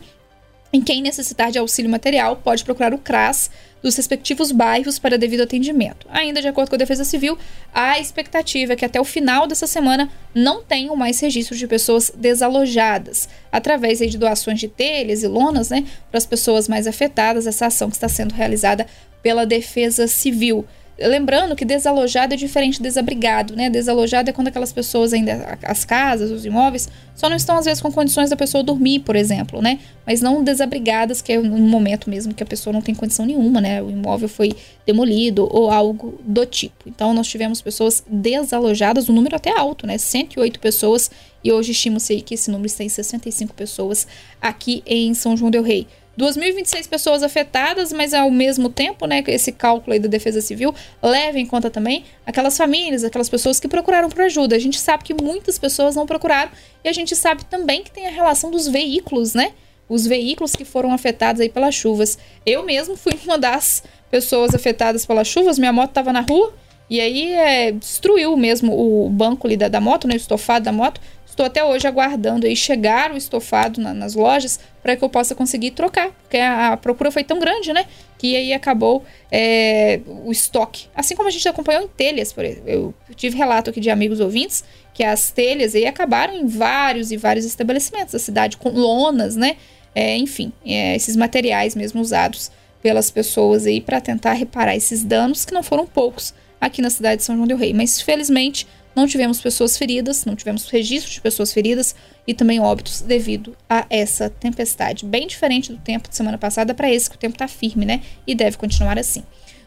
Em 0.72 0.80
quem 0.80 1.02
necessitar 1.02 1.50
de 1.50 1.58
auxílio 1.58 1.90
material 1.90 2.36
pode 2.36 2.64
procurar 2.64 2.92
o 2.92 2.98
CRAS 2.98 3.50
dos 3.84 3.94
respectivos 3.96 4.50
bairros 4.50 4.98
para 4.98 5.18
devido 5.18 5.42
atendimento. 5.42 6.06
Ainda 6.10 6.40
de 6.40 6.48
acordo 6.48 6.70
com 6.70 6.74
a 6.74 6.78
Defesa 6.78 7.04
Civil, 7.04 7.36
a 7.72 8.00
expectativa 8.00 8.72
é 8.72 8.76
que 8.76 8.84
até 8.84 8.98
o 8.98 9.04
final 9.04 9.46
dessa 9.46 9.66
semana 9.66 10.10
não 10.34 10.62
tenham 10.62 10.96
mais 10.96 11.20
registros 11.20 11.58
de 11.58 11.66
pessoas 11.66 12.10
desalojadas, 12.16 13.28
através 13.52 13.98
de 13.98 14.16
doações 14.16 14.58
de 14.58 14.68
telhas 14.68 15.22
e 15.22 15.28
lonas, 15.28 15.68
né, 15.68 15.84
para 16.10 16.16
as 16.16 16.24
pessoas 16.24 16.66
mais 16.66 16.86
afetadas, 16.86 17.46
essa 17.46 17.66
ação 17.66 17.90
que 17.90 17.96
está 17.96 18.08
sendo 18.08 18.32
realizada 18.32 18.86
pela 19.22 19.44
Defesa 19.44 20.08
Civil. 20.08 20.64
Lembrando 20.96 21.56
que 21.56 21.64
desalojado 21.64 22.34
é 22.34 22.36
diferente 22.36 22.76
de 22.76 22.84
desabrigado, 22.84 23.56
né? 23.56 23.68
Desalojado 23.68 24.30
é 24.30 24.32
quando 24.32 24.48
aquelas 24.48 24.72
pessoas 24.72 25.12
ainda, 25.12 25.58
as 25.64 25.84
casas, 25.84 26.30
os 26.30 26.46
imóveis, 26.46 26.88
só 27.16 27.28
não 27.28 27.36
estão 27.36 27.56
às 27.56 27.64
vezes 27.64 27.82
com 27.82 27.90
condições 27.90 28.30
da 28.30 28.36
pessoa 28.36 28.62
dormir, 28.62 29.00
por 29.00 29.16
exemplo, 29.16 29.60
né? 29.60 29.80
Mas 30.06 30.20
não 30.20 30.44
desabrigadas, 30.44 31.20
que 31.20 31.32
é 31.32 31.38
no 31.38 31.58
momento 31.58 32.08
mesmo 32.08 32.32
que 32.32 32.44
a 32.44 32.46
pessoa 32.46 32.72
não 32.72 32.80
tem 32.80 32.94
condição 32.94 33.26
nenhuma, 33.26 33.60
né? 33.60 33.82
O 33.82 33.90
imóvel 33.90 34.28
foi 34.28 34.52
demolido 34.86 35.48
ou 35.50 35.68
algo 35.68 36.20
do 36.24 36.46
tipo. 36.46 36.88
Então 36.88 37.12
nós 37.12 37.26
tivemos 37.26 37.60
pessoas 37.60 38.04
desalojadas, 38.08 39.08
um 39.08 39.12
número 39.12 39.34
até 39.34 39.50
alto, 39.50 39.88
né? 39.88 39.98
108 39.98 40.60
pessoas 40.60 41.10
e 41.42 41.50
hoje 41.50 41.72
estima-se 41.72 42.20
que 42.20 42.34
esse 42.34 42.50
número 42.50 42.66
está 42.66 42.84
em 42.84 42.88
65 42.88 43.52
pessoas 43.52 44.06
aqui 44.40 44.82
em 44.86 45.12
São 45.12 45.36
João 45.36 45.50
del 45.50 45.62
Rei. 45.62 45.88
2.026 46.18 46.88
pessoas 46.88 47.22
afetadas, 47.22 47.92
mas 47.92 48.14
ao 48.14 48.30
mesmo 48.30 48.68
tempo, 48.68 49.06
né, 49.06 49.22
esse 49.26 49.52
cálculo 49.52 49.92
aí 49.92 49.98
da 49.98 50.08
Defesa 50.08 50.40
Civil 50.40 50.74
leva 51.02 51.38
em 51.38 51.46
conta 51.46 51.70
também 51.70 52.04
aquelas 52.26 52.56
famílias, 52.56 53.04
aquelas 53.04 53.28
pessoas 53.28 53.58
que 53.58 53.68
procuraram 53.68 54.08
por 54.08 54.20
ajuda. 54.22 54.54
A 54.54 54.58
gente 54.58 54.78
sabe 54.78 55.04
que 55.04 55.14
muitas 55.14 55.58
pessoas 55.58 55.96
não 55.96 56.06
procuraram 56.06 56.50
e 56.84 56.88
a 56.88 56.92
gente 56.92 57.16
sabe 57.16 57.44
também 57.44 57.82
que 57.82 57.90
tem 57.90 58.06
a 58.06 58.10
relação 58.10 58.50
dos 58.50 58.68
veículos, 58.68 59.34
né? 59.34 59.52
Os 59.88 60.06
veículos 60.06 60.56
que 60.56 60.64
foram 60.64 60.92
afetados 60.92 61.40
aí 61.40 61.48
pelas 61.48 61.74
chuvas. 61.74 62.18
Eu 62.46 62.64
mesmo 62.64 62.96
fui 62.96 63.12
uma 63.24 63.36
das 63.36 63.82
pessoas 64.10 64.54
afetadas 64.54 65.04
pelas 65.04 65.26
chuvas, 65.26 65.58
minha 65.58 65.72
moto 65.72 65.90
estava 65.90 66.12
na 66.12 66.20
rua 66.20 66.54
e 66.88 67.00
aí 67.00 67.32
é, 67.32 67.72
destruiu 67.72 68.36
mesmo 68.36 68.72
o 68.72 69.08
banco 69.08 69.46
ali 69.46 69.56
da, 69.56 69.68
da 69.68 69.80
moto, 69.80 70.06
né, 70.06 70.14
o 70.14 70.16
estofado 70.16 70.64
da 70.64 70.72
moto, 70.72 71.00
Estou 71.34 71.46
até 71.46 71.64
hoje 71.64 71.84
aguardando 71.84 72.46
aí 72.46 72.54
chegar 72.54 73.10
o 73.10 73.16
estofado 73.16 73.80
na, 73.80 73.92
nas 73.92 74.14
lojas 74.14 74.60
para 74.80 74.94
que 74.94 75.02
eu 75.02 75.08
possa 75.08 75.34
conseguir 75.34 75.72
trocar, 75.72 76.12
porque 76.22 76.36
a, 76.36 76.74
a, 76.74 76.76
procura 76.76 77.10
foi 77.10 77.24
tão 77.24 77.40
grande, 77.40 77.72
né? 77.72 77.86
Que 78.16 78.36
aí 78.36 78.52
acabou 78.52 79.04
é, 79.32 79.98
o 80.06 80.30
estoque. 80.30 80.86
Assim 80.94 81.16
como 81.16 81.26
a 81.26 81.32
gente 81.32 81.48
acompanhou 81.48 81.82
em 81.82 81.88
telhas, 81.88 82.32
por 82.32 82.44
exemplo. 82.44 82.70
Eu 82.70 82.94
tive 83.16 83.36
relato 83.36 83.70
aqui 83.70 83.80
de 83.80 83.90
amigos 83.90 84.20
ouvintes 84.20 84.62
que 84.94 85.02
as 85.02 85.32
telhas 85.32 85.74
aí 85.74 85.86
acabaram 85.86 86.34
em 86.34 86.46
vários 86.46 87.10
e 87.10 87.16
vários 87.16 87.44
estabelecimentos 87.44 88.12
da 88.12 88.20
cidade, 88.20 88.56
com 88.56 88.68
lonas, 88.68 89.34
né? 89.34 89.56
É, 89.92 90.16
enfim, 90.16 90.52
é, 90.64 90.94
esses 90.94 91.16
materiais 91.16 91.74
mesmo 91.74 92.00
usados 92.00 92.52
pelas 92.80 93.10
pessoas 93.10 93.66
aí 93.66 93.80
para 93.80 94.00
tentar 94.00 94.34
reparar 94.34 94.76
esses 94.76 95.02
danos, 95.02 95.44
que 95.44 95.52
não 95.52 95.64
foram 95.64 95.84
poucos 95.84 96.32
aqui 96.60 96.80
na 96.80 96.90
cidade 96.90 97.16
de 97.16 97.24
São 97.24 97.34
João 97.34 97.48
del 97.48 97.56
Rei. 97.56 97.74
Mas 97.74 98.00
felizmente 98.00 98.68
não 98.94 99.06
tivemos 99.06 99.40
pessoas 99.40 99.76
feridas, 99.76 100.24
não 100.24 100.36
tivemos 100.36 100.68
registro 100.68 101.12
de 101.12 101.20
pessoas 101.20 101.52
feridas 101.52 101.94
e 102.26 102.34
também 102.34 102.60
óbitos 102.60 103.00
devido 103.00 103.56
a 103.68 103.86
essa 103.90 104.30
tempestade. 104.30 105.04
Bem 105.04 105.26
diferente 105.26 105.72
do 105.72 105.78
tempo 105.78 106.08
de 106.08 106.16
semana 106.16 106.38
passada 106.38 106.74
para 106.74 106.90
esse, 106.90 107.10
que 107.10 107.16
o 107.16 107.18
tempo 107.18 107.34
está 107.34 107.48
firme, 107.48 107.84
né? 107.84 108.02
E 108.26 108.34
deve 108.34 108.56
continuar 108.56 108.98
assim. 108.98 109.22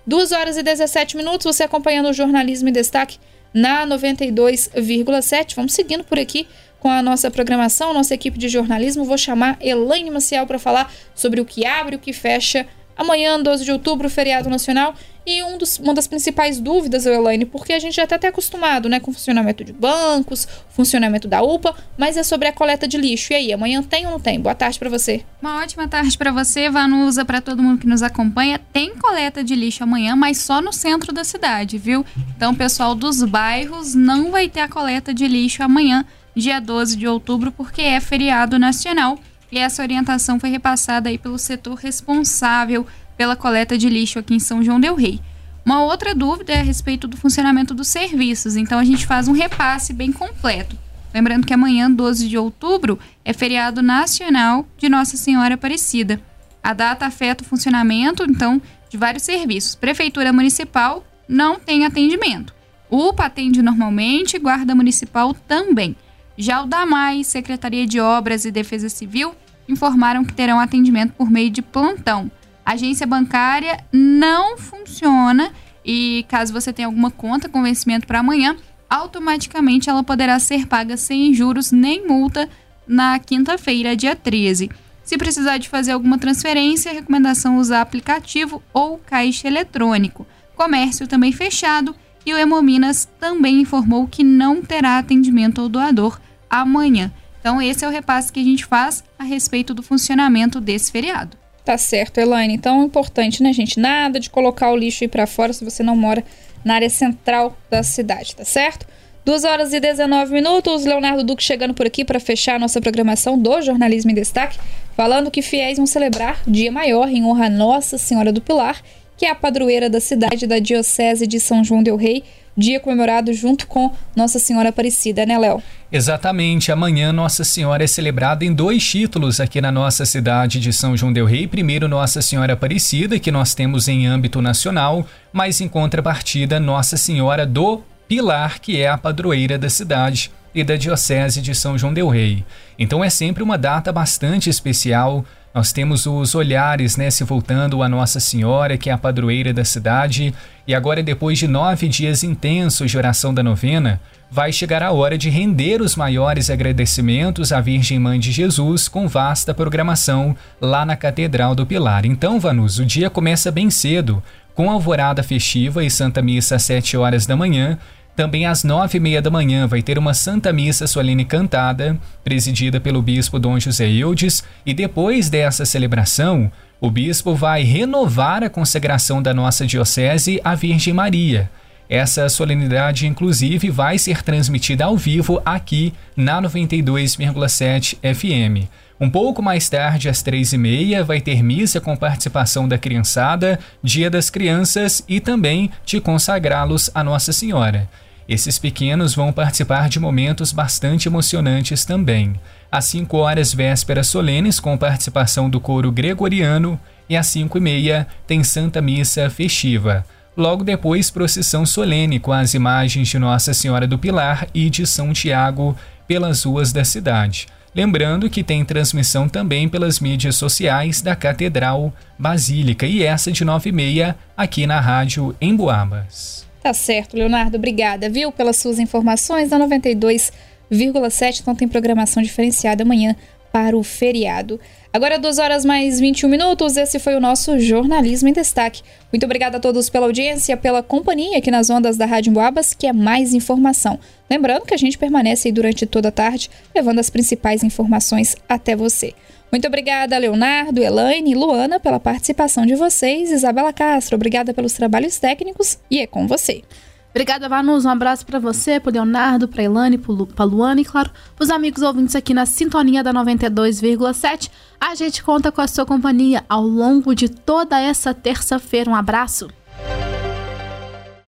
2 0.05 0.31
horas 0.31 0.57
e 0.57 0.63
17 0.63 1.17
minutos, 1.17 1.43
você 1.45 1.63
acompanhando 1.63 2.09
o 2.09 2.13
jornalismo 2.13 2.69
em 2.69 2.71
destaque 2.71 3.19
na 3.53 3.85
92,7. 3.85 5.55
Vamos 5.55 5.73
seguindo 5.73 6.03
por 6.03 6.17
aqui 6.17 6.47
com 6.79 6.89
a 6.89 7.01
nossa 7.01 7.29
programação, 7.29 7.93
nossa 7.93 8.13
equipe 8.13 8.37
de 8.37 8.47
jornalismo. 8.47 9.03
Vou 9.03 9.17
chamar 9.17 9.57
Elaine 9.59 10.09
Maciel 10.09 10.47
para 10.47 10.59
falar 10.59 10.93
sobre 11.13 11.41
o 11.41 11.45
que 11.45 11.65
abre 11.65 11.95
e 11.95 11.97
o 11.97 11.99
que 11.99 12.13
fecha 12.13 12.65
amanhã, 12.97 13.41
12 13.41 13.63
de 13.63 13.71
outubro, 13.71 14.09
feriado 14.09 14.49
nacional. 14.49 14.95
E 15.29 15.43
um 15.43 15.57
dos, 15.57 15.77
uma 15.77 15.93
das 15.93 16.07
principais 16.07 16.57
dúvidas, 16.57 17.05
Elaine, 17.05 17.43
porque 17.45 17.73
a 17.73 17.79
gente 17.79 17.97
já 17.97 18.05
está 18.05 18.15
até 18.15 18.29
acostumado 18.29 18.87
né, 18.87 18.97
com 18.97 19.11
o 19.11 19.13
funcionamento 19.13 19.61
de 19.61 19.73
bancos, 19.73 20.47
funcionamento 20.69 21.27
da 21.27 21.41
UPA, 21.41 21.75
mas 21.97 22.15
é 22.15 22.23
sobre 22.23 22.47
a 22.47 22.53
coleta 22.53 22.87
de 22.87 22.97
lixo. 22.97 23.33
E 23.33 23.35
aí, 23.35 23.51
amanhã 23.51 23.83
tem 23.83 24.05
ou 24.05 24.13
não 24.13 24.21
tem? 24.21 24.39
Boa 24.39 24.55
tarde 24.55 24.79
para 24.79 24.89
você. 24.89 25.25
Uma 25.41 25.61
ótima 25.61 25.85
tarde 25.85 26.17
para 26.17 26.31
você, 26.31 26.69
Vanusa, 26.69 27.25
para 27.25 27.41
todo 27.41 27.61
mundo 27.61 27.77
que 27.77 27.87
nos 27.87 28.01
acompanha. 28.01 28.57
Tem 28.71 28.95
coleta 28.95 29.43
de 29.43 29.53
lixo 29.53 29.83
amanhã, 29.83 30.15
mas 30.15 30.37
só 30.37 30.61
no 30.61 30.71
centro 30.71 31.11
da 31.11 31.25
cidade, 31.25 31.77
viu? 31.77 32.05
Então, 32.37 32.55
pessoal 32.55 32.95
dos 32.95 33.21
bairros 33.21 33.93
não 33.93 34.31
vai 34.31 34.47
ter 34.47 34.61
a 34.61 34.69
coleta 34.69 35.13
de 35.13 35.27
lixo 35.27 35.61
amanhã, 35.61 36.05
dia 36.33 36.61
12 36.61 36.95
de 36.95 37.05
outubro, 37.05 37.51
porque 37.51 37.81
é 37.81 37.99
feriado 37.99 38.57
nacional. 38.57 39.19
E 39.51 39.57
essa 39.57 39.81
orientação 39.81 40.39
foi 40.39 40.49
repassada 40.49 41.09
aí 41.09 41.17
pelo 41.17 41.37
setor 41.37 41.75
responsável 41.75 42.85
pela 43.15 43.35
coleta 43.35 43.77
de 43.77 43.89
lixo 43.89 44.19
aqui 44.19 44.35
em 44.35 44.39
São 44.39 44.63
João 44.63 44.79
del 44.79 44.95
Rei. 44.95 45.19
Uma 45.65 45.83
outra 45.83 46.15
dúvida 46.15 46.53
é 46.53 46.59
a 46.59 46.63
respeito 46.63 47.07
do 47.07 47.17
funcionamento 47.17 47.73
dos 47.73 47.87
serviços, 47.87 48.55
então 48.55 48.79
a 48.79 48.85
gente 48.85 49.05
faz 49.05 49.27
um 49.27 49.33
repasse 49.33 49.91
bem 49.91 50.11
completo. 50.11 50.77
Lembrando 51.13 51.45
que 51.45 51.53
amanhã, 51.53 51.89
12 51.89 52.27
de 52.27 52.37
outubro, 52.37 52.99
é 53.25 53.33
feriado 53.33 53.81
nacional 53.81 54.67
de 54.77 54.87
Nossa 54.87 55.17
Senhora 55.17 55.55
Aparecida. 55.55 56.21
A 56.63 56.73
data 56.73 57.05
afeta 57.05 57.43
o 57.43 57.47
funcionamento, 57.47 58.23
então, 58.23 58.61
de 58.89 58.97
vários 58.97 59.23
serviços. 59.23 59.75
Prefeitura 59.75 60.31
Municipal 60.31 61.05
não 61.27 61.59
tem 61.59 61.85
atendimento. 61.85 62.53
UPA 62.89 63.25
atende 63.25 63.61
normalmente, 63.61 64.39
Guarda 64.39 64.75
Municipal 64.75 65.33
também. 65.33 65.95
Já 66.37 66.61
o 66.61 66.67
DAMAI, 66.67 67.23
Secretaria 67.23 67.87
de 67.87 67.99
Obras 67.99 68.45
e 68.45 68.51
Defesa 68.51 68.89
Civil, 68.89 69.33
informaram 69.67 70.23
que 70.23 70.33
terão 70.33 70.59
atendimento 70.59 71.13
por 71.13 71.29
meio 71.29 71.49
de 71.49 71.61
plantão 71.61 72.31
agência 72.67 73.07
bancária 73.07 73.79
não 73.93 74.57
funciona 74.57 75.53
e 75.85 76.25
caso 76.27 76.51
você 76.51 76.73
tenha 76.73 76.89
alguma 76.89 77.09
conta 77.09 77.47
com 77.47 77.63
vencimento 77.63 78.05
para 78.05 78.19
amanhã, 78.19 78.57
automaticamente 78.89 79.89
ela 79.89 80.03
poderá 80.03 80.37
ser 80.37 80.67
paga 80.67 80.97
sem 80.97 81.33
juros 81.33 81.71
nem 81.71 82.05
multa 82.05 82.49
na 82.85 83.17
quinta-feira, 83.19 83.95
dia 83.95 84.17
13. 84.17 84.69
Se 85.01 85.17
precisar 85.17 85.57
de 85.59 85.69
fazer 85.69 85.93
alguma 85.93 86.17
transferência, 86.17 86.91
recomendação 86.91 87.57
usar 87.57 87.79
aplicativo 87.79 88.61
ou 88.73 88.97
caixa 88.97 89.47
eletrônico. 89.47 90.27
Comércio 90.53 91.07
também 91.07 91.31
fechado 91.31 91.95
e 92.25 92.33
o 92.33 92.37
Hemominas 92.37 93.07
também 93.17 93.61
informou 93.61 94.07
que 94.07 94.25
não 94.25 94.61
terá 94.61 94.97
atendimento 94.97 95.61
ao 95.61 95.69
doador 95.69 96.19
amanhã. 96.49 97.11
Então 97.39 97.61
esse 97.61 97.85
é 97.85 97.87
o 97.87 97.91
repasse 97.91 98.31
que 98.31 98.39
a 98.39 98.43
gente 98.43 98.65
faz 98.65 99.03
a 99.17 99.23
respeito 99.23 99.73
do 99.73 99.83
funcionamento 99.83 100.59
desse 100.59 100.91
feriado. 100.91 101.37
Tá 101.67 101.77
certo, 101.77 102.17
Elaine. 102.17 102.53
Então, 102.53 102.81
é 102.81 102.85
importante, 102.85 103.43
né, 103.43 103.51
gente? 103.51 103.77
Nada 103.77 104.21
de 104.21 104.29
colocar 104.29 104.71
o 104.71 104.77
lixo 104.77 105.03
aí 105.03 105.07
para 105.09 105.27
fora 105.27 105.51
se 105.51 105.65
você 105.65 105.83
não 105.83 105.97
mora 105.97 106.23
na 106.63 106.75
área 106.75 106.89
central 106.89 107.57
da 107.69 107.83
cidade, 107.83 108.33
tá 108.33 108.45
certo? 108.45 108.87
2 109.25 109.43
horas 109.43 109.73
e 109.73 109.79
19 109.81 110.31
minutos. 110.31 110.85
Leonardo 110.85 111.25
Duque 111.25 111.43
chegando 111.43 111.73
por 111.73 111.85
aqui 111.85 112.05
para 112.05 112.21
fechar 112.21 112.55
a 112.55 112.59
nossa 112.59 112.79
programação 112.79 113.37
do 113.37 113.61
Jornalismo 113.61 114.11
em 114.11 114.13
Destaque, 114.13 114.57
falando 114.95 115.29
que 115.29 115.41
fiéis 115.41 115.75
vão 115.75 115.85
celebrar 115.85 116.41
Dia 116.47 116.71
Maior 116.71 117.09
em 117.09 117.25
honra 117.25 117.47
a 117.47 117.49
Nossa 117.49 117.97
Senhora 117.97 118.31
do 118.31 118.39
Pilar, 118.39 118.81
que 119.17 119.25
é 119.25 119.29
a 119.29 119.35
padroeira 119.35 119.89
da 119.89 119.99
cidade 119.99 120.47
da 120.47 120.59
Diocese 120.59 121.27
de 121.27 121.37
São 121.37 121.65
João 121.65 121.83
Del 121.83 121.97
Rei 121.97 122.23
dia 122.57 122.79
comemorado 122.79 123.31
junto 123.33 123.67
com 123.67 123.91
Nossa 124.15 124.39
Senhora 124.39 124.69
Aparecida, 124.69 125.25
né, 125.25 125.37
Léo? 125.37 125.61
Exatamente. 125.91 126.71
Amanhã 126.71 127.13
Nossa 127.13 127.43
Senhora 127.43 127.83
é 127.83 127.87
celebrada 127.87 128.43
em 128.43 128.53
dois 128.53 128.83
títulos 128.83 129.39
aqui 129.39 129.61
na 129.61 129.71
nossa 129.71 130.05
cidade 130.05 130.59
de 130.59 130.73
São 130.73 130.97
João 130.97 131.13
del 131.13 131.25
Rei. 131.25 131.47
Primeiro, 131.47 131.87
Nossa 131.87 132.21
Senhora 132.21 132.53
Aparecida, 132.53 133.19
que 133.19 133.31
nós 133.31 133.53
temos 133.53 133.87
em 133.87 134.07
âmbito 134.07 134.41
nacional, 134.41 135.05
mas 135.31 135.61
em 135.61 135.67
contrapartida, 135.67 136.59
Nossa 136.59 136.97
Senhora 136.97 137.45
do 137.45 137.83
Pilar, 138.07 138.59
que 138.59 138.81
é 138.81 138.87
a 138.87 138.97
padroeira 138.97 139.57
da 139.57 139.69
cidade 139.69 140.31
e 140.53 140.63
da 140.63 140.75
Diocese 140.75 141.41
de 141.41 141.53
São 141.53 141.77
João 141.77 141.93
del 141.93 142.09
Rei. 142.09 142.45
Então 142.77 143.03
é 143.03 143.09
sempre 143.09 143.43
uma 143.43 143.57
data 143.57 143.91
bastante 143.91 144.49
especial 144.49 145.25
nós 145.57 145.71
temos 145.71 146.05
os 146.05 146.35
olhares 146.35 146.97
né, 146.97 147.09
se 147.09 147.23
voltando 147.23 147.81
a 147.81 147.89
Nossa 147.89 148.19
Senhora, 148.19 148.77
que 148.77 148.91
é 148.91 148.93
a 148.93 148.97
padroeira 148.97 149.51
da 149.51 149.65
cidade, 149.65 150.31
e 150.67 150.75
agora, 150.75 151.01
depois 151.01 151.39
de 151.39 151.47
nove 151.47 151.87
dias 151.87 152.23
intensos 152.23 152.91
de 152.91 152.95
oração 152.95 153.33
da 153.33 153.41
novena, 153.41 153.99
vai 154.29 154.53
chegar 154.53 154.83
a 154.83 154.91
hora 154.91 155.17
de 155.17 155.31
render 155.31 155.81
os 155.81 155.95
maiores 155.95 156.51
agradecimentos 156.51 157.51
à 157.51 157.59
Virgem 157.59 157.97
Mãe 157.97 158.19
de 158.19 158.31
Jesus 158.31 158.87
com 158.87 159.07
vasta 159.07 159.51
programação 159.51 160.37
lá 160.61 160.85
na 160.85 160.95
Catedral 160.95 161.55
do 161.55 161.65
Pilar. 161.65 162.05
Então, 162.05 162.39
Vanus, 162.39 162.77
o 162.77 162.85
dia 162.85 163.09
começa 163.09 163.51
bem 163.51 163.71
cedo, 163.71 164.21
com 164.53 164.69
alvorada 164.69 165.23
festiva 165.23 165.83
e 165.83 165.89
Santa 165.89 166.21
Missa 166.21 166.57
às 166.57 166.63
sete 166.63 166.95
horas 166.95 167.25
da 167.25 167.35
manhã, 167.35 167.79
também 168.17 168.47
às 168.47 168.63
nove 168.63 168.97
e 168.97 168.99
meia 168.99 169.21
da 169.21 169.29
manhã 169.29 169.67
vai 169.67 169.83
ter 169.83 169.99
uma 169.99 170.11
Santa 170.11 170.51
Missa 170.51 170.87
solene 170.87 171.23
cantada, 171.23 171.95
presidida 172.23 172.81
pelo 172.81 172.99
Bispo 172.99 173.37
Dom 173.37 173.59
José 173.59 173.87
Eudes, 173.87 174.43
e 174.65 174.73
depois 174.73 175.29
dessa 175.29 175.65
celebração, 175.65 176.51
o 176.81 176.89
Bispo 176.89 177.35
vai 177.35 177.61
renovar 177.61 178.43
a 178.43 178.49
consagração 178.49 179.21
da 179.21 179.35
nossa 179.35 179.67
Diocese 179.67 180.41
à 180.43 180.55
Virgem 180.55 180.95
Maria. 180.95 181.47
Essa 181.87 182.27
solenidade, 182.27 183.05
inclusive, 183.05 183.69
vai 183.69 183.99
ser 183.99 184.23
transmitida 184.23 184.85
ao 184.85 184.97
vivo 184.97 185.39
aqui 185.45 185.93
na 186.15 186.41
92,7 186.41 187.97
FM. 188.15 188.67
Um 188.99 189.11
pouco 189.11 189.43
mais 189.43 189.69
tarde, 189.69 190.09
às 190.09 190.23
três 190.23 190.53
e 190.53 190.57
meia, 190.57 191.03
vai 191.03 191.21
ter 191.21 191.43
missa 191.43 191.79
com 191.79 191.95
participação 191.95 192.67
da 192.67 192.79
criançada, 192.79 193.59
Dia 193.83 194.09
das 194.09 194.31
Crianças 194.31 195.03
e 195.07 195.19
também 195.19 195.69
de 195.85 196.01
consagrá-los 196.01 196.89
a 196.95 197.03
Nossa 197.03 197.31
Senhora. 197.31 197.87
Esses 198.27 198.59
pequenos 198.59 199.15
vão 199.15 199.31
participar 199.31 199.87
de 199.87 199.99
momentos 199.99 200.51
bastante 200.51 201.07
emocionantes 201.07 201.85
também. 201.85 202.35
Às 202.69 202.85
5 202.85 203.15
horas, 203.17 203.53
vésperas 203.53 204.07
solenes 204.07 204.59
com 204.59 204.77
participação 204.77 205.49
do 205.49 205.61
coro 205.61 205.91
gregoriano 205.91 206.77
e 207.09 207.15
às 207.15 207.27
5 207.27 207.57
e 207.57 207.61
meia 207.61 208.07
tem 208.25 208.43
Santa 208.43 208.81
Missa 208.81 209.29
festiva. 209.29 210.05
Logo 210.35 210.63
depois, 210.63 211.09
procissão 211.09 211.65
solene 211.65 212.19
com 212.19 212.33
as 212.33 212.53
imagens 212.53 213.07
de 213.07 213.17
Nossa 213.17 213.53
Senhora 213.53 213.87
do 213.87 213.97
Pilar 213.97 214.47
e 214.53 214.69
de 214.69 214.85
São 214.85 215.13
Tiago 215.13 215.75
pelas 216.05 216.43
ruas 216.43 216.73
da 216.73 216.83
cidade. 216.83 217.47
Lembrando 217.73 218.29
que 218.29 218.43
tem 218.43 218.65
transmissão 218.65 219.29
também 219.29 219.69
pelas 219.69 219.99
mídias 219.99 220.35
sociais 220.35 221.01
da 221.01 221.15
Catedral 221.15 221.93
Basílica 222.19 222.85
e 222.85 223.03
essa 223.03 223.31
de 223.31 223.45
9 223.45 223.69
e 223.69 223.71
meia 223.71 224.15
aqui 224.35 224.67
na 224.67 224.79
rádio 224.79 225.35
em 225.39 225.55
Boabas. 225.55 226.46
Tá 226.67 226.73
certo, 226.73 227.15
Leonardo, 227.15 227.55
obrigada, 227.55 228.09
viu, 228.09 228.29
pelas 228.29 228.57
suas 228.57 228.77
informações 228.77 229.49
da 229.49 229.57
92,7. 229.57 231.39
Então 231.39 231.55
tem 231.55 231.65
programação 231.65 232.21
diferenciada 232.21 232.83
amanhã 232.83 233.15
para 233.53 233.77
o 233.77 233.81
feriado. 233.83 234.59
Agora, 234.91 235.17
2 235.17 235.39
horas 235.39 235.63
mais 235.63 235.97
21 235.97 236.27
minutos, 236.27 236.75
esse 236.75 236.99
foi 236.99 237.15
o 237.15 237.21
nosso 237.21 237.57
Jornalismo 237.57 238.27
em 238.27 238.33
Destaque. 238.33 238.81
Muito 239.13 239.23
obrigada 239.23 239.55
a 239.55 239.59
todos 239.61 239.89
pela 239.89 240.07
audiência, 240.07 240.57
pela 240.57 240.83
companhia 240.83 241.37
aqui 241.37 241.49
nas 241.49 241.69
ondas 241.69 241.95
da 241.95 242.05
Rádio 242.05 242.33
Boabas, 242.33 242.73
que 242.73 242.85
é 242.85 242.91
mais 242.91 243.33
informação. 243.33 243.97
Lembrando 244.29 244.65
que 244.65 244.73
a 244.73 244.77
gente 244.77 244.97
permanece 244.97 245.47
aí 245.47 245.53
durante 245.53 245.85
toda 245.85 246.09
a 246.09 246.11
tarde, 246.11 246.49
levando 246.75 246.99
as 246.99 247.09
principais 247.09 247.63
informações 247.63 248.35
até 248.49 248.75
você. 248.75 249.13
Muito 249.51 249.67
obrigada, 249.67 250.17
Leonardo, 250.17 250.81
Elaine 250.81 251.31
e 251.31 251.35
Luana, 251.35 251.79
pela 251.79 251.99
participação 251.99 252.65
de 252.65 252.75
vocês. 252.75 253.31
Isabela 253.31 253.71
Castro, 253.71 254.15
obrigada 254.15 254.53
pelos 254.53 254.73
trabalhos 254.73 255.17
técnicos 255.19 255.79
e 255.89 255.99
é 255.99 256.07
com 256.07 256.27
você. 256.27 256.63
Obrigada, 257.11 257.49
Vanus. 257.49 257.85
Um 257.85 257.89
abraço 257.89 258.25
para 258.25 258.37
você, 258.37 258.79
pro 258.79 258.91
Leonardo, 258.91 259.47
pra 259.47 259.63
Elane, 259.63 259.97
pra 259.97 260.45
Luana 260.45 260.81
e, 260.81 260.85
claro, 260.85 261.09
pros 261.35 261.49
amigos 261.49 261.81
ouvintes 261.81 262.15
aqui 262.15 262.33
na 262.33 262.45
Sintonia 262.45 263.01
da 263.01 263.11
92,7. 263.11 264.51
A 264.79 264.93
gente 264.93 265.23
conta 265.23 265.51
com 265.51 265.61
a 265.61 265.67
sua 265.67 265.85
companhia 265.85 266.43
ao 266.47 266.61
longo 266.61 267.15
de 267.15 267.27
toda 267.27 267.81
essa 267.81 268.13
terça-feira. 268.13 268.91
Um 268.91 268.95
abraço. 268.95 269.47